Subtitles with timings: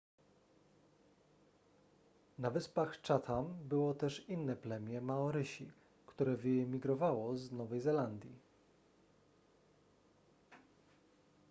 [2.39, 5.71] na wyspach chatham było też inne plemię maorysi
[6.07, 8.35] które wyemigrowało z nowej zelandii